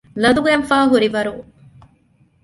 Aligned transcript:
ލަދުގަތްފައި 0.21 0.87
ހުރިވަރުން 0.91 1.43